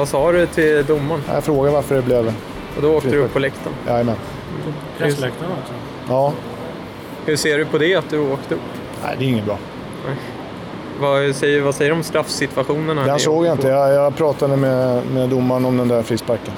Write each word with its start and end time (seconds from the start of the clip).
Vad 0.00 0.08
sa 0.08 0.32
du 0.32 0.46
till 0.46 0.84
domaren? 0.86 1.22
Jag 1.32 1.44
frågade 1.44 1.74
varför 1.74 1.94
det 1.94 2.02
blev... 2.02 2.34
Och 2.76 2.82
då 2.82 2.96
åkte 2.96 3.10
du 3.10 3.18
upp 3.18 3.32
på 3.32 3.38
läktaren? 3.38 3.76
Jajamän. 3.86 4.16
Pressläktaren 4.98 5.52
också? 5.62 5.72
Ja. 6.08 6.32
Hur 7.26 7.36
ser 7.36 7.58
du 7.58 7.64
på 7.64 7.78
det, 7.78 7.94
att 7.94 8.10
du 8.10 8.18
åkte 8.18 8.54
upp? 8.54 8.60
Nej, 9.04 9.16
det 9.18 9.24
är 9.24 9.28
inget 9.28 9.44
bra. 9.44 9.58
Vad 11.00 11.36
säger, 11.36 11.60
vad 11.60 11.74
säger 11.74 11.90
du 11.90 11.96
om 11.96 12.02
straffsituationerna? 12.02 13.06
Den 13.06 13.18
såg 13.18 13.46
jag 13.46 13.54
inte. 13.54 13.68
Jag, 13.68 13.92
jag 13.92 14.16
pratade 14.16 14.56
med, 14.56 15.06
med 15.06 15.28
domaren 15.28 15.64
om 15.64 15.76
den 15.76 15.88
där 15.88 16.02
frisparken. 16.02 16.54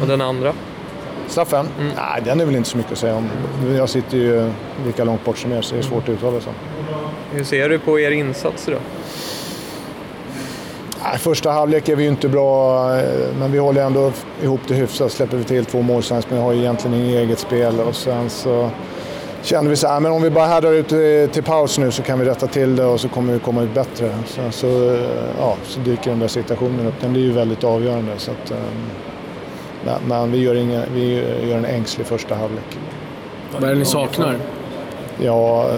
Och 0.00 0.06
den 0.06 0.20
andra? 0.20 0.52
Straffen? 1.26 1.68
Nej, 1.78 2.22
den 2.24 2.40
är 2.40 2.44
väl 2.44 2.56
inte 2.56 2.68
så 2.68 2.76
mycket 2.76 2.92
att 2.92 2.98
säga 2.98 3.14
om. 3.14 3.30
Jag 3.76 3.88
sitter 3.88 4.16
ju 4.16 4.50
lika 4.86 5.04
långt 5.04 5.24
bort 5.24 5.38
som 5.38 5.52
er 5.52 5.62
så 5.62 5.74
det 5.74 5.80
är 5.80 5.82
svårt 5.82 6.02
att 6.02 6.08
uttala 6.08 6.40
sig. 6.40 6.52
Hur 7.32 7.44
ser 7.44 7.68
du 7.68 7.78
på 7.78 8.00
er 8.00 8.10
insats 8.10 8.66
då? 8.66 8.76
Nej, 11.04 11.18
första 11.18 11.50
halvlek 11.50 11.88
är 11.88 11.96
vi 11.96 12.02
ju 12.02 12.08
inte 12.08 12.28
bra, 12.28 12.96
eh, 12.98 13.04
men 13.38 13.52
vi 13.52 13.58
håller 13.58 13.82
ändå 13.82 14.12
ihop 14.42 14.60
det 14.68 14.74
hyfsat. 14.74 15.12
Släpper 15.12 15.36
vi 15.36 15.44
till 15.44 15.64
två 15.64 15.82
mål 15.82 16.02
sen, 16.02 16.22
men 16.28 16.38
har 16.38 16.52
egentligen 16.52 16.96
inget 16.96 17.16
eget 17.16 17.38
spel. 17.38 17.80
Och 17.80 17.94
sen 17.94 18.30
så 18.30 18.70
kände 19.42 19.70
vi 19.70 19.76
så 19.76 19.88
här, 19.88 20.00
men 20.00 20.12
om 20.12 20.22
vi 20.22 20.30
bara 20.30 20.46
härdar 20.46 20.72
ut 20.72 20.88
till, 20.88 21.28
till 21.32 21.42
paus 21.42 21.78
nu 21.78 21.90
så 21.90 22.02
kan 22.02 22.18
vi 22.18 22.24
rätta 22.24 22.46
till 22.46 22.76
det 22.76 22.84
och 22.84 23.00
så 23.00 23.08
kommer 23.08 23.32
vi 23.32 23.38
komma 23.38 23.62
ut 23.62 23.74
bättre. 23.74 24.10
Sen 24.26 24.52
så, 24.52 24.66
eh, 24.66 25.00
ja, 25.38 25.56
så 25.64 25.80
dyker 25.80 26.10
den 26.10 26.18
där 26.18 26.28
situationen 26.28 26.86
upp. 26.86 26.94
Den 27.00 27.12
blir 27.12 27.22
ju 27.22 27.32
väldigt 27.32 27.64
avgörande. 27.64 28.12
Så 28.16 28.30
att, 28.30 28.50
eh, 28.50 28.56
men, 29.84 29.94
men 30.06 30.32
vi, 30.32 30.38
gör 30.38 30.54
ingen, 30.54 30.82
vi 30.94 31.24
gör 31.48 31.56
en 31.56 31.64
ängslig 31.64 32.06
första 32.06 32.34
halvlek. 32.34 32.78
Vad 33.52 33.64
är 33.64 33.68
det 33.68 33.78
ni 33.78 33.84
saknar? 33.84 34.36
Ja, 35.18 35.70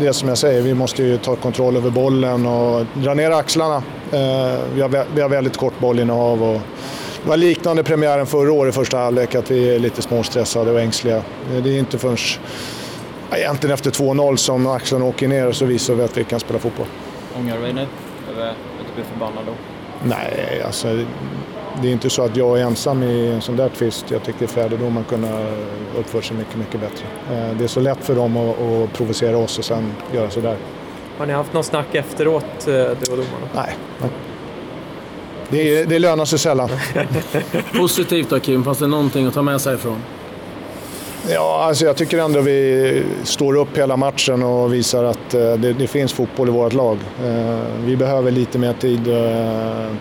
det 0.00 0.12
som 0.12 0.28
jag 0.28 0.38
säger, 0.38 0.62
vi 0.62 0.74
måste 0.74 1.02
ju 1.02 1.18
ta 1.18 1.36
kontroll 1.36 1.76
över 1.76 1.90
bollen 1.90 2.46
och 2.46 2.86
dra 2.94 3.14
ner 3.14 3.30
axlarna. 3.30 3.82
Eh, 4.14 4.60
vi, 4.74 4.80
har, 4.80 5.04
vi 5.14 5.20
har 5.20 5.28
väldigt 5.28 5.56
kort 5.56 5.80
bollinnehav 5.80 6.42
och 6.42 6.60
det 7.22 7.28
var 7.28 7.36
liknande 7.36 7.82
premiären 7.82 8.26
förra 8.26 8.52
året 8.52 8.74
i 8.74 8.76
första 8.76 8.98
halvlek, 8.98 9.34
att 9.34 9.50
vi 9.50 9.74
är 9.74 9.78
lite 9.78 10.02
småstressade 10.02 10.70
och 10.70 10.80
ängsliga. 10.80 11.16
Eh, 11.16 11.62
Det 11.62 11.70
är 11.70 11.78
inte 11.78 11.98
förrän 11.98 12.16
egentligen 13.32 13.74
efter 13.74 13.90
2-0 13.90 14.36
som 14.36 14.66
axlarna 14.66 15.04
åker 15.04 15.28
ner 15.28 15.46
och 15.48 15.56
så 15.56 15.64
visar 15.64 15.94
vi 15.94 16.02
att 16.02 16.16
vi 16.16 16.24
kan 16.24 16.40
spela 16.40 16.58
fotboll. 16.58 16.86
Ångrar 17.38 17.56
du 17.56 17.62
dig 17.62 17.72
nu? 17.72 17.86
Över 18.32 18.48
att 18.50 18.56
du 18.88 18.94
blev 18.94 19.04
förbannad 19.12 19.44
då? 19.46 19.52
Nej, 20.04 20.62
alltså 20.66 20.88
det 21.82 21.88
är 21.88 21.92
inte 21.92 22.10
så 22.10 22.22
att 22.24 22.36
jag 22.36 22.58
är 22.60 22.62
ensam 22.64 23.02
i 23.02 23.26
en 23.32 23.40
sån 23.40 23.56
där 23.56 23.68
tvist. 23.68 24.04
Jag 24.10 24.22
tycker 24.22 24.46
fjärdedomaren 24.46 25.04
kunde 25.08 25.28
uppfört 25.98 26.24
sig 26.24 26.36
mycket, 26.36 26.56
mycket 26.56 26.80
bättre. 26.80 27.04
Eh, 27.32 27.56
Det 27.58 27.64
är 27.64 27.68
så 27.68 27.80
lätt 27.80 27.98
för 28.04 28.14
dem 28.14 28.36
att, 28.36 28.60
att 28.60 28.92
provocera 28.92 29.36
oss 29.36 29.58
och 29.58 29.64
sen 29.64 29.92
göra 30.14 30.30
sådär. 30.30 30.56
Har 31.18 31.26
ni 31.26 31.32
haft 31.32 31.52
någon 31.52 31.64
snack 31.64 31.94
efteråt, 31.94 32.44
eh, 32.44 32.72
du 32.72 32.82
och 32.82 32.96
domarna? 33.16 33.48
Nej. 33.54 33.76
Det, 35.48 35.84
det 35.84 35.98
lönar 35.98 36.24
sig 36.24 36.38
sällan. 36.38 36.68
Positivt 37.76 38.30
då 38.30 38.40
Kim, 38.40 38.64
fanns 38.64 38.78
det 38.78 38.86
någonting 38.86 39.26
att 39.26 39.34
ta 39.34 39.42
med 39.42 39.60
sig 39.60 39.74
ifrån? 39.74 39.96
Ja, 41.28 41.64
alltså 41.68 41.84
jag 41.84 41.96
tycker 41.96 42.18
ändå 42.18 42.40
vi 42.40 43.02
står 43.22 43.56
upp 43.56 43.78
hela 43.78 43.96
matchen 43.96 44.42
och 44.42 44.74
visar 44.74 45.04
att 45.04 45.34
eh, 45.34 45.40
det, 45.54 45.72
det 45.72 45.86
finns 45.86 46.12
fotboll 46.12 46.48
i 46.48 46.50
vårt 46.50 46.72
lag. 46.72 46.98
Eh, 47.24 47.58
Vi 47.84 47.96
behöver 47.96 48.30
lite 48.30 48.58
mer 48.58 48.72
tid 48.72 49.00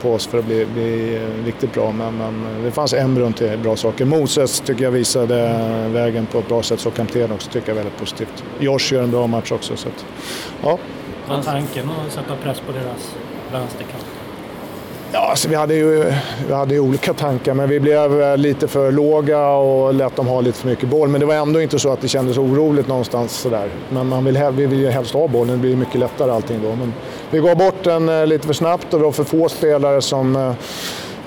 på 0.02 0.14
oss 0.14 0.28
för 0.28 0.38
att 0.39 0.45
bli, 0.45 0.66
bli 0.66 1.19
riktigt 1.45 1.73
bra, 1.73 1.91
men, 1.91 2.17
men 2.17 2.64
det 2.64 2.72
fanns 2.72 2.94
embryon 2.94 3.34
till 3.34 3.58
bra 3.58 3.75
saker. 3.75 4.06
Moses 4.06 4.59
tycker 4.59 4.84
jag 4.84 4.91
visade 4.91 5.36
vägen 5.94 6.25
på 6.25 6.39
ett 6.39 6.47
bra 6.47 6.64
sätt, 6.64 6.80
så 6.80 6.91
kapten 6.91 7.31
också 7.31 7.52
tycker 7.52 7.67
jag 7.69 7.78
är 7.78 7.84
väldigt 7.84 8.00
positivt. 8.00 8.44
Josh 8.59 8.94
gör 8.94 9.03
en 9.03 9.11
bra 9.11 9.28
match 9.28 9.52
också. 9.52 9.75
Så 9.75 9.88
att, 9.88 10.06
ja. 10.64 10.78
Var 11.34 11.42
tanken 11.42 11.89
att 11.89 12.12
sätta 12.12 12.36
press 12.44 12.59
på 12.59 12.72
deras 12.72 13.16
vänsterkant? 13.52 14.06
Ja, 15.12 15.30
alltså 15.30 15.50
vi, 15.50 15.56
hade 15.56 15.75
ju, 15.75 16.13
vi 16.47 16.53
hade 16.53 16.74
ju 16.74 16.80
olika 16.80 17.13
tankar, 17.13 17.53
men 17.53 17.69
vi 17.69 17.80
blev 17.80 18.22
eh, 18.22 18.38
lite 18.38 18.68
för 18.68 18.91
låga 18.91 19.47
och 19.47 19.94
lät 19.94 20.16
dem 20.16 20.28
ha 20.28 20.41
lite 20.41 20.57
för 20.57 20.68
mycket 20.68 20.90
boll. 20.90 21.09
Men 21.09 21.19
det 21.19 21.25
var 21.25 21.35
ändå 21.35 21.62
inte 21.62 21.80
så 21.80 21.90
att 21.90 22.02
det 22.02 22.07
kändes 22.07 22.38
oroligt 22.38 22.88
någonstans. 22.88 23.31
Sådär. 23.31 23.69
Men 23.90 24.07
man 24.07 24.25
vill, 24.25 24.44
vi 24.52 24.66
vill 24.66 24.80
ju 24.80 24.90
helst 24.90 25.13
ha 25.13 25.28
bollen, 25.28 25.52
det 25.56 25.57
blir 25.57 25.75
mycket 25.75 26.00
lättare 26.00 26.31
allting 26.31 26.59
då. 26.63 26.69
Men 26.69 26.94
vi 27.31 27.40
gav 27.40 27.57
bort 27.57 27.84
den 27.84 28.09
eh, 28.09 28.28
lite 28.28 28.47
för 28.47 28.53
snabbt 28.53 28.94
och 28.94 29.00
vi 29.00 29.03
var 29.03 29.12
för 29.12 29.24
få 29.24 29.50
spelare 29.50 30.02
som, 30.02 30.36
eh, 30.36 30.53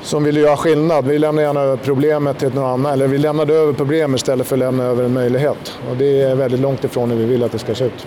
som 0.03 0.25
ville 0.25 0.41
göra 0.41 0.57
skillnad. 0.57 1.07
Vi 1.07 1.19
lämnade 1.19 1.47
gärna 1.47 1.61
över 1.61 1.77
problemet 1.77 2.39
till 2.39 2.55
någon 2.55 2.71
annan, 2.71 2.93
eller 2.93 3.07
vi 3.07 3.19
lämnade 3.19 3.55
över 3.55 3.73
problem 3.73 4.15
istället 4.15 4.47
för 4.47 4.57
att 4.57 4.61
lämna 4.61 4.85
över 4.85 5.05
en 5.05 5.13
möjlighet. 5.13 5.79
Och 5.91 5.97
det 5.97 6.23
är 6.23 6.35
väldigt 6.35 6.61
långt 6.61 6.85
ifrån 6.85 7.11
hur 7.11 7.19
vi 7.19 7.25
vill 7.25 7.45
att 7.45 7.53
det 7.53 7.59
ska 7.59 7.75
se 7.75 7.85
ut. 7.85 8.07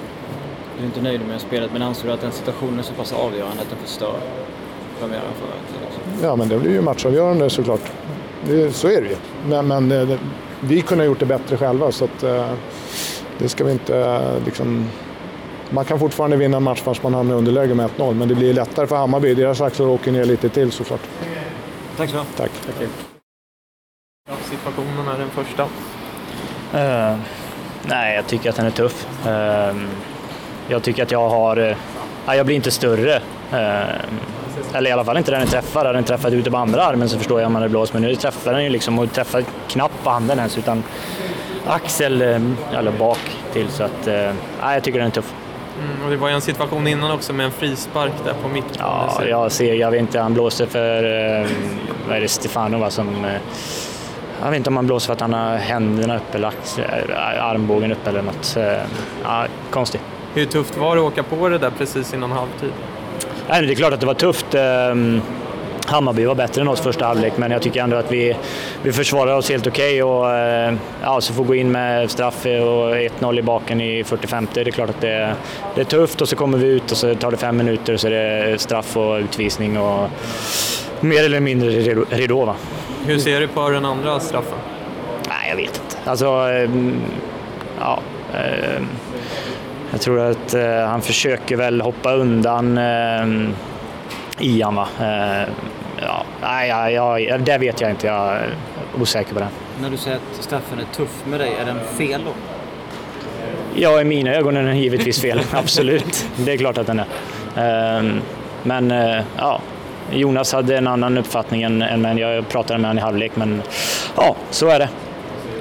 Du 0.80 0.84
är 0.86 0.88
inte 0.88 1.02
nöjd 1.02 1.22
med 1.28 1.42
spelet, 1.42 1.70
men 1.74 1.82
anser 1.82 2.08
du 2.08 2.14
att 2.14 2.22
den 2.22 2.32
situationen 2.32 2.80
är 2.80 2.84
så 2.84 2.94
pass 2.94 3.14
avgörande 3.14 3.62
att 3.62 3.70
den 3.70 3.80
förstör 3.80 4.16
premiären 5.00 5.34
för 5.40 5.48
er? 5.48 6.28
Ja, 6.28 6.36
men 6.36 6.50
det 6.50 6.60
blir 6.60 6.72
ju 6.72 6.82
matchavgörande 6.82 7.50
såklart. 7.50 7.92
Det, 8.48 8.72
så 8.72 8.88
är 8.88 9.02
det 9.02 9.08
ju. 9.08 9.16
Men, 9.48 9.68
men 9.68 9.92
eh, 9.92 10.08
det, 10.08 10.20
vi 10.60 10.82
kunde 10.82 11.04
ha 11.04 11.06
gjort 11.06 11.20
det 11.20 11.26
bättre 11.26 11.58
själva 11.58 11.92
så 11.92 12.06
att 12.06 12.24
eh, 12.24 12.50
det 13.38 13.50
ska 13.50 13.64
vi 13.64 13.72
inte 13.72 13.98
eh, 13.98 14.46
liksom... 14.46 14.90
Man 15.70 15.86
kan 15.86 16.00
fortfarande 16.00 16.38
vinna 16.38 16.58
en 16.58 16.64
match 16.64 16.82
fast 16.82 17.04
man 17.04 17.14
hamnar 17.14 17.36
i 17.36 17.38
underläge 17.38 17.74
med 17.74 17.90
1-0 17.90 18.14
men 18.14 18.28
det 18.28 18.36
blir 18.36 18.54
lättare 18.54 18.88
för 18.88 18.96
Hammarby. 18.96 19.34
Deras 19.34 19.62
axlar 19.62 19.88
åker 19.88 20.12
ner 20.12 20.26
lite 20.26 20.50
till 20.50 20.72
såklart. 20.72 21.02
Tack 21.98 22.10
så 22.10 22.24
Tack. 22.38 22.52
Situationerna, 24.44 25.18
den 25.18 25.30
första. 25.30 25.64
Eh, 26.74 27.18
nej, 27.88 28.16
jag 28.16 28.28
tycker 28.28 28.50
att 28.50 28.56
den 28.56 28.66
är 28.66 28.72
tuff. 28.72 29.26
Eh, 29.28 29.76
jag 30.70 30.84
tycker 30.84 31.04
att 31.04 31.12
jag 31.12 31.30
har... 31.30 31.60
Uh, 31.60 31.76
jag 32.36 32.46
blir 32.46 32.56
inte 32.56 32.72
större. 32.72 33.16
Eh, 33.52 34.74
eller 34.74 34.90
i 34.90 34.94
alla 34.94 35.04
fall 35.04 35.18
inte 35.18 35.32
där 35.32 35.40
den 35.40 35.48
träffar. 35.48 35.86
Hade 35.86 35.98
den 35.98 36.04
träffat 36.04 36.34
ute 36.34 36.52
på 36.52 36.58
andra 36.58 36.84
armen 36.84 37.10
så 37.10 37.18
förstår 37.18 37.40
jag 37.40 37.48
om 37.48 37.54
man 37.54 37.62
hade 37.62 37.70
blåst. 37.70 37.94
Men 37.94 38.02
nu 38.02 38.16
träffar 38.16 38.54
den 38.54 38.64
ju 38.64 38.70
liksom 38.70 39.00
och 39.00 39.12
träffar 39.12 39.44
knappt 39.68 40.04
på 40.04 40.10
handen 40.10 40.38
ens 40.38 40.58
utan 40.58 40.84
axel 41.68 42.22
eh, 42.22 42.42
eller 42.78 42.92
bak 42.92 43.20
till. 43.54 43.70
Så 43.70 43.84
att, 43.84 44.08
eh, 44.08 44.14
nej, 44.62 44.74
jag 44.74 44.84
tycker 44.84 45.00
den 45.00 45.08
är 45.08 45.12
tuff. 45.12 45.34
Mm, 45.80 46.04
och 46.06 46.12
det 46.12 46.18
var 46.18 46.28
ju 46.30 46.36
en 46.36 46.42
situation 46.42 46.88
innan 46.88 47.12
också 47.12 47.34
med 47.34 47.46
en 47.46 47.52
frispark 47.52 48.12
där 48.26 48.34
på 48.44 48.48
mitten. 48.48 48.76
Ja, 48.80 49.22
jag 49.30 49.52
ser, 49.52 49.74
jag 49.74 49.92
vet 49.92 50.00
inte, 50.00 50.20
han 50.20 50.34
blåser 50.34 50.66
för, 50.66 51.04
eh, 51.04 51.48
vad 52.08 52.18
är 52.18 52.22
det, 52.22 52.28
Stefano 52.28 52.78
va, 52.78 52.90
som, 52.90 53.26
eh, 53.26 53.32
jag 54.42 54.50
vet 54.50 54.58
inte 54.58 54.70
om 54.70 54.76
han 54.76 54.86
blåser 54.86 55.06
för 55.06 55.14
att 55.14 55.22
han 55.22 55.34
har 55.34 55.58
händerna 55.58 56.18
uppe 56.18 56.38
eller 56.38 56.54
eh, 56.78 57.46
armbågen 57.46 57.92
uppe 57.92 58.10
eller 58.10 58.22
något. 58.22 58.58
Eh, 58.58 58.74
Ja, 59.24 59.46
konstigt. 59.70 60.02
Hur 60.34 60.46
tufft 60.46 60.78
var 60.78 60.96
det 60.96 61.02
att 61.02 61.08
åka 61.08 61.24
på 61.24 61.50
det 61.50 61.58
där 61.58 61.72
precis 61.78 62.14
innan 62.14 62.32
halvtid? 62.32 62.72
Nej, 63.50 63.66
det 63.66 63.74
är 63.74 63.76
klart 63.76 63.94
att 63.94 64.00
det 64.00 64.06
var 64.06 64.14
tufft. 64.14 64.54
Ehm, 64.54 65.22
Hammarby 65.86 66.26
var 66.26 66.36
bättre 66.36 66.62
än 66.62 66.68
oss 66.68 66.82
första 66.82 67.06
halvlek, 67.06 67.34
men 67.38 67.52
jag 67.52 67.62
tycker 67.62 67.84
ändå 67.84 67.98
att 67.98 68.12
vi, 68.12 68.36
vi 68.84 68.92
försvarar 68.92 69.36
oss 69.36 69.50
helt 69.50 69.68
okej 69.68 70.04
och 70.04 70.32
eh, 70.32 70.74
ja, 71.04 71.22
så 71.22 71.34
får 71.34 71.44
gå 71.44 71.56
in 71.56 71.72
med 71.72 72.12
straff 72.12 72.46
och 72.46 72.96
1-0 72.96 73.40
i 73.40 73.42
baken 73.42 73.82
i 73.82 74.04
45. 74.04 74.48
Det 74.54 74.62
är 74.62 74.72
klart 74.72 74.90
att 74.90 75.02
det, 75.02 75.36
det 75.76 75.82
är 75.82 75.86
tufft 75.86 76.22
och 76.22 76.30
så 76.30 76.36
kommer 76.36 76.58
vi 76.58 76.68
ut 76.68 76.92
och 76.92 76.98
så 76.98 77.16
tar 77.16 77.32
det 77.32 77.38
fem 77.38 77.58
minuter 77.58 77.94
och 77.94 78.00
så 78.00 78.08
är 78.08 78.12
det 78.12 78.60
straff 78.60 78.98
och 78.98 79.20
utvisning 79.20 79.80
och 79.80 80.10
mer 81.00 81.24
eller 81.24 81.40
mindre 81.40 81.70
ridå. 81.70 82.06
ridå 82.10 82.46
va? 82.46 82.56
Hur 83.06 83.20
ser 83.20 83.40
du 83.40 83.48
på 83.48 83.70
den 83.70 83.86
andra 83.86 84.20
straffen? 84.20 84.58
Nej, 85.28 85.50
jag 85.50 85.56
vet 85.56 85.82
inte. 85.84 86.10
Alltså, 86.10 86.26
ehm, 86.26 87.02
ja. 87.80 88.00
ehm, 88.34 88.88
jag 89.92 90.02
tror 90.02 90.20
att 90.20 90.54
eh, 90.54 90.88
han 90.88 91.02
försöker 91.02 91.56
väl 91.56 91.82
hoppa 91.82 92.14
undan 92.14 92.78
eh, 92.78 93.50
Ian 94.40 94.76
va. 94.76 94.88
Eh, 95.00 95.50
ja, 96.02 96.26
nej, 96.42 96.70
ja, 96.70 97.20
ja, 97.20 97.38
det 97.38 97.58
vet 97.58 97.82
jag 97.82 97.90
inte. 97.90 98.08
Jag 98.08 98.34
är 98.34 98.56
osäker 99.02 99.34
på 99.34 99.40
det. 99.40 99.48
När 99.82 99.90
du 99.90 99.98
säger 99.98 100.18
att 100.18 100.44
straffen 100.44 100.80
är 100.80 100.96
tuff 100.96 101.26
med 101.26 101.40
dig, 101.40 101.54
är 101.62 101.66
den 101.66 101.80
fel 101.98 102.22
då? 102.26 102.32
Ja, 103.76 104.02
i 104.02 104.04
mina 104.04 104.34
ögon 104.34 104.58
är 104.58 104.64
den 104.64 104.78
givetvis 104.80 105.22
fel. 105.22 105.42
Absolut. 105.52 106.28
Det 106.36 106.52
är 106.52 106.58
klart 106.58 106.78
att 106.78 106.88
den 106.88 107.00
är. 107.00 107.06
Ehm, 107.98 108.22
men 108.64 108.92
eh, 108.92 109.24
ja, 109.38 109.62
Jonas 110.12 110.54
hade 110.54 110.78
en 110.78 110.88
annan 110.88 111.18
uppfattning 111.18 111.64
än, 111.64 111.78
men 112.02 112.18
jag 112.18 112.48
pratade 112.50 112.80
med 112.80 112.90
honom 112.90 112.98
i 112.98 113.02
halvlek. 113.02 113.32
Men 113.36 113.62
ja, 114.16 114.36
så 114.50 114.68
är 114.68 114.80
det. 114.80 114.90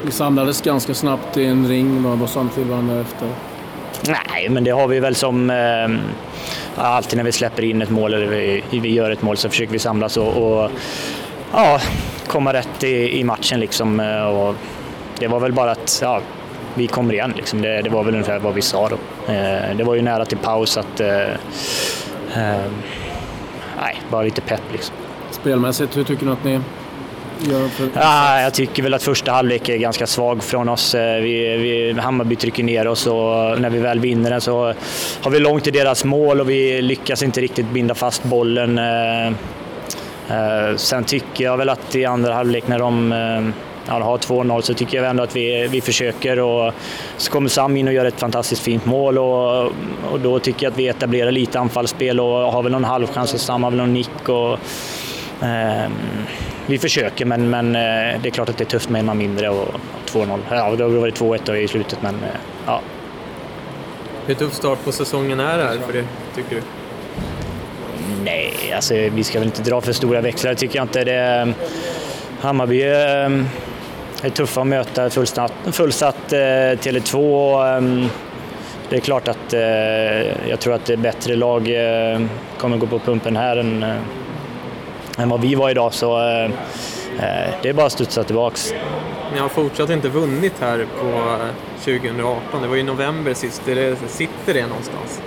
Vi 0.04 0.10
samlades 0.10 0.62
ganska 0.62 0.94
snabbt 0.94 1.36
i 1.36 1.44
en 1.44 1.68
ring. 1.68 2.02
Vad 2.02 2.18
vad 2.18 2.30
sa 2.30 2.42
ni 2.42 2.48
till 2.48 2.64
varandra 2.64 3.00
efter? 3.00 3.28
Nej, 4.06 4.48
men 4.48 4.64
det 4.64 4.70
har 4.70 4.88
vi 4.88 5.00
väl 5.00 5.14
som 5.14 5.50
eh, 5.50 5.88
alltid 6.76 7.16
när 7.16 7.24
vi 7.24 7.32
släpper 7.32 7.64
in 7.64 7.82
ett 7.82 7.90
mål 7.90 8.14
eller 8.14 8.26
vi, 8.26 8.62
vi 8.70 8.92
gör 8.92 9.10
ett 9.10 9.22
mål 9.22 9.36
så 9.36 9.48
försöker 9.48 9.72
vi 9.72 9.78
samlas 9.78 10.16
och, 10.16 10.28
och 10.28 10.70
ja, 11.52 11.80
komma 12.26 12.52
rätt 12.52 12.84
i, 12.84 13.20
i 13.20 13.24
matchen. 13.24 13.60
Liksom. 13.60 14.00
Eh, 14.00 14.24
och 14.24 14.54
det 15.18 15.26
var 15.26 15.40
väl 15.40 15.52
bara 15.52 15.70
att 15.70 15.98
ja, 16.02 16.20
vi 16.74 16.86
kommer 16.86 17.14
igen. 17.14 17.32
Liksom. 17.36 17.62
Det, 17.62 17.82
det 17.82 17.90
var 17.90 18.04
väl 18.04 18.14
ungefär 18.14 18.38
vad 18.38 18.54
vi 18.54 18.62
sa 18.62 18.88
då. 18.88 18.96
Eh, 19.32 19.76
det 19.76 19.84
var 19.84 19.94
ju 19.94 20.02
nära 20.02 20.24
till 20.24 20.38
paus 20.38 20.76
att 20.76 21.00
eh, 21.00 21.30
eh, 22.36 22.70
nej, 23.80 24.00
bara 24.10 24.22
lite 24.22 24.40
pepp 24.40 24.62
liksom. 24.72 24.96
Spelmässigt, 25.30 25.96
hur 25.96 26.04
tycker 26.04 26.26
ni 26.26 26.32
att 26.32 26.44
ni 26.44 26.60
gör? 27.40 27.68
För... 27.68 27.88
ah, 27.94 28.40
jag 28.40 28.54
tycker 28.54 28.82
väl 28.82 28.94
att 28.94 29.02
första 29.02 29.32
halvlek 29.32 29.68
är 29.68 29.76
ganska 29.76 30.06
svag 30.06 30.44
från 30.44 30.68
oss. 30.68 30.94
Eh, 30.94 31.20
vi, 31.20 31.56
vi, 31.56 32.00
Hammarby 32.00 32.36
trycker 32.36 32.62
ner 32.62 32.88
oss 32.88 33.06
och 33.06 33.60
när 33.60 33.70
vi 33.70 33.78
väl 33.78 34.00
vinner 34.00 34.30
den 34.30 34.40
så 34.40 34.74
har 35.22 35.30
vi 35.30 35.38
långt 35.38 35.64
till 35.64 35.72
deras 35.72 36.04
mål 36.04 36.40
och 36.40 36.50
vi 36.50 36.82
lyckas 36.82 37.22
inte 37.22 37.40
riktigt 37.40 37.70
binda 37.70 37.94
fast 37.94 38.24
bollen. 38.24 38.78
Eh, 38.78 39.32
Eh, 40.28 40.76
sen 40.76 41.04
tycker 41.04 41.44
jag 41.44 41.56
väl 41.56 41.68
att 41.68 41.94
i 41.94 42.04
andra 42.04 42.34
halvlek 42.34 42.68
när 42.68 42.78
de 42.78 43.12
eh, 43.12 43.48
ja, 43.86 44.02
har 44.02 44.18
2-0 44.18 44.60
så 44.60 44.74
tycker 44.74 44.96
jag 44.96 45.10
ändå 45.10 45.22
att 45.22 45.36
vi, 45.36 45.68
vi 45.68 45.80
försöker 45.80 46.38
och 46.38 46.72
så 47.16 47.30
kommer 47.30 47.48
Sam 47.48 47.76
in 47.76 47.88
och 47.88 47.94
gör 47.94 48.04
ett 48.04 48.20
fantastiskt 48.20 48.62
fint 48.62 48.86
mål 48.86 49.18
och, 49.18 49.64
och 50.12 50.20
då 50.22 50.38
tycker 50.38 50.66
jag 50.66 50.70
att 50.72 50.78
vi 50.78 50.88
etablerar 50.88 51.30
lite 51.30 51.58
anfallsspel 51.60 52.20
och 52.20 52.26
har 52.26 52.62
väl 52.62 52.72
någon 52.72 52.84
halvchans 52.84 53.34
och 53.34 53.40
Sam 53.40 53.62
har 53.62 53.70
väl 53.70 53.78
någon 53.78 53.92
nick 53.92 54.28
och 54.28 54.52
eh, 55.42 55.90
vi 56.68 56.78
försöker 56.78 57.24
men, 57.24 57.50
men 57.50 57.76
eh, 57.76 58.20
det 58.22 58.28
är 58.28 58.30
klart 58.30 58.48
att 58.48 58.58
det 58.58 58.64
är 58.64 58.68
tufft 58.68 58.88
med 58.88 59.00
en 59.00 59.06
man 59.06 59.18
mindre 59.18 59.48
och 59.48 59.74
2-0. 60.06 60.38
Ja, 60.50 60.74
då 60.76 60.88
var 60.88 61.06
det 61.06 61.12
2-1 61.12 61.54
i 61.54 61.68
slutet 61.68 62.02
men 62.02 62.14
eh, 62.14 62.30
ja. 62.66 62.80
Hur 64.26 64.34
tuff 64.34 64.54
start 64.54 64.84
på 64.84 64.92
säsongen 64.92 65.40
är 65.40 65.58
det 65.58 65.64
här 65.64 65.78
för 65.86 65.92
det, 65.92 66.04
tycker 66.34 66.56
du? 66.56 66.62
Nej, 68.24 68.54
alltså 68.74 68.94
vi 68.94 69.24
ska 69.24 69.38
väl 69.38 69.48
inte 69.48 69.62
dra 69.62 69.80
för 69.80 69.92
stora 69.92 70.20
växlar 70.20 70.54
tycker 70.54 70.76
jag 70.76 70.84
inte. 70.84 71.04
Det, 71.04 71.54
Hammarby 72.40 72.82
eh, 72.82 72.90
är 74.22 74.30
tuffa 74.34 74.60
att 74.60 74.66
möta 74.66 75.10
fullsatt, 75.10 75.52
fullsatt 75.72 76.32
eh, 76.32 76.36
Tele2. 76.36 77.16
Eh, 77.76 78.08
det 78.90 78.96
är 78.96 79.00
klart 79.00 79.28
att 79.28 79.52
eh, 79.52 80.48
jag 80.48 80.60
tror 80.60 80.74
att 80.74 80.84
det 80.84 80.92
är 80.92 80.96
bättre 80.96 81.36
lag 81.36 81.68
eh, 81.68 82.20
kommer 82.58 82.76
gå 82.76 82.86
på 82.86 82.98
pumpen 82.98 83.36
här 83.36 83.56
än, 83.56 83.82
eh, 83.82 83.96
än 85.18 85.28
vad 85.28 85.40
vi 85.40 85.54
var 85.54 85.70
idag. 85.70 85.94
Så 85.94 86.18
eh, 86.18 86.44
eh, 86.44 86.50
det 87.62 87.68
är 87.68 87.72
bara 87.72 87.86
att 87.86 87.92
studsa 87.92 88.24
tillbaks. 88.24 88.74
Ni 89.34 89.38
har 89.38 89.48
fortsatt 89.48 89.90
inte 89.90 90.08
vunnit 90.08 90.52
här 90.60 90.86
på 91.00 91.06
eh, 91.08 91.84
2018. 91.84 92.62
Det 92.62 92.68
var 92.68 92.74
ju 92.74 92.80
i 92.80 92.84
november 92.84 93.34
sist. 93.34 93.62
Sitter 94.08 94.54
det 94.54 94.66
någonstans? 94.66 95.20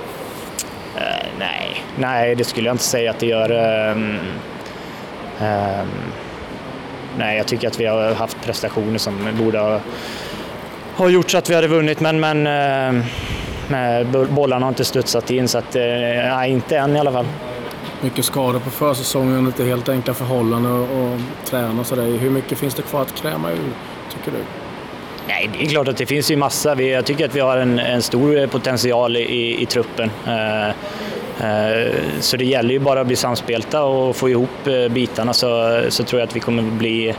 Eh, 0.97 1.27
nej, 1.39 1.83
nej, 1.99 2.35
det 2.35 2.43
skulle 2.43 2.67
jag 2.67 2.73
inte 2.73 2.83
säga 2.83 3.11
att 3.11 3.19
det 3.19 3.25
gör. 3.27 3.49
ehm, 3.49 4.17
nej, 7.17 7.38
jag 7.38 7.47
tycker 7.47 7.67
att 7.67 7.79
vi 7.79 7.85
har 7.85 8.13
haft 8.13 8.38
prestationer 8.45 8.97
som 8.97 9.27
borde 9.39 9.59
ha, 9.59 9.79
ha 10.95 11.09
gjort 11.09 11.29
så 11.31 11.38
att 11.38 11.49
vi 11.49 11.55
hade 11.55 11.67
vunnit, 11.67 11.99
men, 11.99 12.19
men 12.19 12.47
eh, 12.47 14.07
boll- 14.07 14.27
bollarna 14.31 14.65
har 14.65 14.69
inte 14.71 14.85
studsat 14.85 15.31
in, 15.31 15.47
så 15.47 15.57
att, 15.57 15.75
eh, 15.75 15.81
nej, 15.83 16.51
inte 16.51 16.77
än 16.77 16.95
i 16.95 16.99
alla 16.99 17.11
fall. 17.11 17.25
Mycket 18.01 18.25
skador 18.25 18.59
på 18.59 18.69
försäsongen, 18.69 19.45
lite 19.45 19.63
helt 19.63 19.89
enkla 19.89 20.13
förhållanden 20.13 20.71
och, 20.71 20.81
och 20.81 21.19
träna 21.45 21.80
och 21.80 21.86
sådär. 21.86 22.18
Hur 22.18 22.30
mycket 22.30 22.57
finns 22.57 22.75
det 22.75 22.81
kvar 22.81 23.01
att 23.01 23.15
kräma 23.15 23.51
ur, 23.51 23.74
tycker 24.13 24.31
du? 24.31 24.44
Nej, 25.27 25.50
det 25.53 25.65
är 25.65 25.69
klart 25.69 25.88
att 25.88 25.98
det 25.98 26.06
finns 26.06 26.31
ju 26.31 26.36
massa. 26.36 26.75
Vi, 26.75 26.94
jag 26.94 27.06
tycker 27.06 27.25
att 27.25 27.36
vi 27.36 27.39
har 27.39 27.57
en, 27.57 27.80
en 27.80 28.01
stor 28.01 28.48
potential 28.48 29.18
i, 29.18 29.62
i 29.62 29.65
truppen. 29.65 30.12
Eh, 30.27 30.68
eh, 30.68 31.94
så 32.19 32.38
det 32.38 32.45
gäller 32.45 32.74
ju 32.74 32.80
bara 32.80 33.01
att 33.01 33.07
bli 33.07 33.15
samspelta 33.15 33.83
och 33.83 34.15
få 34.15 34.30
ihop 34.30 34.68
eh, 34.68 34.88
bitarna 34.88 35.33
så, 35.33 35.81
så 35.89 36.03
tror 36.03 36.19
jag 36.19 36.27
att 36.27 36.36
vi 36.36 36.39
kommer 36.39 36.63
bli 36.63 37.15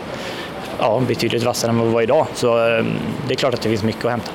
ja, 0.79 1.02
betydligt 1.08 1.43
vassare 1.43 1.70
än 1.70 1.79
vad 1.79 1.87
vi 1.87 1.93
var 1.94 2.02
idag. 2.02 2.26
Så 2.34 2.69
eh, 2.69 2.84
det 3.29 3.34
är 3.34 3.37
klart 3.37 3.55
att 3.55 3.62
det 3.62 3.69
finns 3.69 3.82
mycket 3.82 4.05
att 4.05 4.11
hämta. 4.11 4.31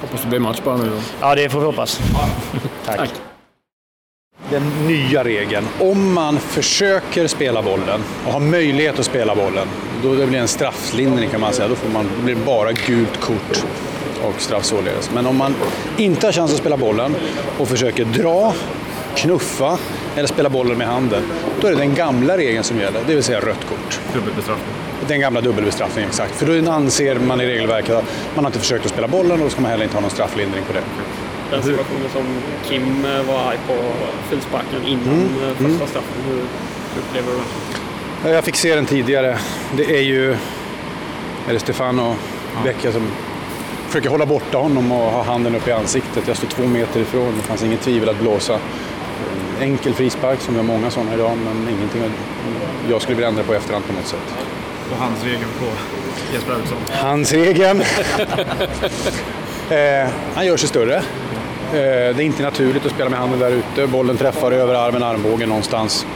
Hoppas 0.00 0.22
det 0.22 0.28
blir 0.28 0.40
match 0.40 0.60
bara 0.64 0.76
nu 0.76 0.84
då. 0.84 0.96
Ja, 1.20 1.34
det 1.34 1.48
får 1.48 1.60
vi 1.60 1.66
hoppas. 1.66 2.00
Tack. 2.86 2.98
Tack. 2.98 3.10
Den 4.50 4.62
nya 4.86 5.24
regeln. 5.24 5.66
Om 5.80 6.14
man 6.14 6.38
försöker 6.38 7.26
spela 7.26 7.62
bollen 7.62 8.00
och 8.26 8.32
har 8.32 8.40
möjlighet 8.40 8.98
att 8.98 9.06
spela 9.06 9.34
bollen, 9.34 9.68
då 10.02 10.14
det 10.14 10.26
blir 10.26 10.38
en 10.38 10.48
strafflindring 10.48 11.30
kan 11.30 11.40
man 11.40 11.52
säga. 11.52 11.68
Då 11.68 11.74
får 11.74 11.88
man, 11.88 12.10
blir 12.24 12.34
det 12.34 12.44
bara 12.44 12.72
gult 12.72 13.20
kort 13.20 13.64
och 14.22 14.40
straff 14.40 14.64
således. 14.64 15.10
Men 15.14 15.26
om 15.26 15.36
man 15.36 15.54
inte 15.96 16.26
har 16.26 16.32
chans 16.32 16.52
att 16.52 16.58
spela 16.58 16.76
bollen 16.76 17.14
och 17.58 17.68
försöker 17.68 18.04
dra, 18.04 18.54
knuffa 19.14 19.78
eller 20.16 20.28
spela 20.28 20.48
bollen 20.48 20.78
med 20.78 20.86
handen, 20.86 21.22
då 21.60 21.66
är 21.66 21.70
det 21.70 21.78
den 21.78 21.94
gamla 21.94 22.36
regeln 22.36 22.64
som 22.64 22.78
gäller, 22.78 23.00
det 23.06 23.14
vill 23.14 23.22
säga 23.22 23.40
rött 23.40 23.66
kort. 23.68 24.00
Dubbelbestraffning. 24.14 24.74
Den 25.08 25.20
gamla 25.20 25.40
dubbelbestraffningen, 25.40 26.10
exakt. 26.10 26.34
För 26.34 26.62
då 26.62 26.70
anser 26.70 27.18
man 27.18 27.40
i 27.40 27.46
regelverket 27.46 27.96
att 27.96 28.04
man 28.34 28.44
har 28.44 28.48
inte 28.48 28.58
försökt 28.58 28.84
att 28.84 28.92
spela 28.92 29.08
bollen 29.08 29.32
och 29.32 29.38
då 29.38 29.48
ska 29.48 29.60
man 29.60 29.70
heller 29.70 29.84
inte 29.84 29.96
ha 29.96 30.00
någon 30.00 30.10
strafflindring 30.10 30.64
på 30.64 30.72
det. 30.72 30.82
Den 31.50 31.62
situationen 31.62 32.10
som 32.12 32.24
Kim 32.64 33.04
eh, 33.04 33.22
var 33.22 33.38
arg 33.50 33.58
på 33.66 33.74
frisparken 34.30 34.84
innan 34.86 35.08
Mm, 35.08 35.42
eh, 35.42 35.50
första 35.50 35.64
mm. 35.64 35.76
straffen. 35.76 36.22
Hur 36.26 36.40
upplever 37.00 37.32
du 37.32 37.38
det? 38.22 38.34
Jag 38.34 38.44
fick 38.44 38.56
se 38.56 38.74
den 38.74 38.86
tidigare. 38.86 39.38
Det 39.76 39.96
är 39.98 40.02
ju 40.02 40.30
är 41.48 41.52
det 41.52 41.58
Stefano 41.58 42.16
Vecchia 42.64 42.92
som 42.92 43.10
försöker 43.86 44.10
hålla 44.10 44.26
borta 44.26 44.58
honom 44.58 44.92
och 44.92 45.10
ha 45.12 45.22
handen 45.22 45.54
upp 45.54 45.68
i 45.68 45.72
ansiktet. 45.72 46.28
Jag 46.28 46.36
står 46.36 46.48
två 46.48 46.62
meter 46.62 47.00
ifrån. 47.00 47.32
Det 47.36 47.42
fanns 47.42 47.62
inget 47.62 47.80
tvivel 47.80 48.08
att 48.08 48.20
blåsa. 48.20 48.58
Enkel 49.60 49.94
frispark 49.94 50.40
som 50.40 50.54
vi 50.54 50.60
har 50.60 50.66
många 50.66 50.90
sådana 50.90 51.14
idag, 51.14 51.38
men 51.44 51.68
ingenting 51.68 52.02
jag 52.90 53.02
skulle 53.02 53.16
vilja 53.16 53.28
ändra 53.28 53.42
på 53.42 53.54
efterhand 53.54 53.86
på 53.86 53.92
något 53.92 54.06
sätt. 54.06 54.34
Och 54.90 54.96
hans 54.96 55.24
regeln 55.24 55.50
på 55.60 55.66
Jesper 56.34 56.52
Arvidsson. 56.52 56.78
Handsregeln. 56.90 57.80
eh, 59.70 60.08
han 60.34 60.46
gör 60.46 60.56
sig 60.56 60.68
större. 60.68 61.02
Eh, 61.68 62.16
det 62.16 62.22
är 62.22 62.26
inte 62.26 62.42
naturligt 62.42 62.86
att 62.86 62.92
spela 62.92 63.10
med 63.10 63.18
handen 63.18 63.38
där 63.38 63.50
ute. 63.50 63.86
Bollen 63.86 64.16
träffar 64.16 64.52
över 64.52 64.74
armen, 64.74 65.02
armbågen 65.02 65.48
någonstans. 65.48 66.06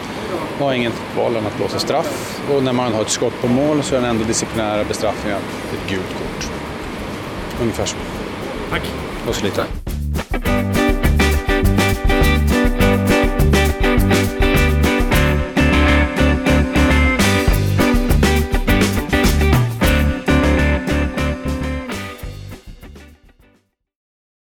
Man 0.58 0.68
har 0.68 0.74
inget 0.74 1.02
val 1.16 1.36
än 1.36 1.46
att 1.46 1.56
blåsa 1.56 1.78
straff. 1.78 2.40
Och 2.50 2.62
när 2.62 2.72
man 2.72 2.92
har 2.92 3.02
ett 3.02 3.08
skott 3.08 3.40
på 3.40 3.48
mål 3.48 3.82
så 3.82 3.94
är 3.94 4.00
den 4.00 4.10
enda 4.10 4.24
disciplinära 4.24 4.84
bestraffningen 4.84 5.38
ett 5.72 5.90
gult 5.90 6.08
kort. 6.18 6.50
Ungefär 7.60 7.86
så. 7.86 7.96
Tack. 8.70 8.82
Och 9.28 9.34
så 9.34 9.44
lite. 9.44 9.64